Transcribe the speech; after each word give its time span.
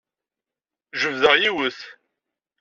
Jebdeɣ 1.01 1.35
yiwet. 1.37 1.79